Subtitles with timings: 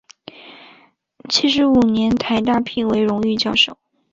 [1.29, 3.77] 七十五年台大聘为荣誉教授。